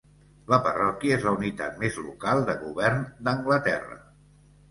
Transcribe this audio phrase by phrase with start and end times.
[0.51, 4.01] La parròquia és la unitat més local de govern d'Anglaterra.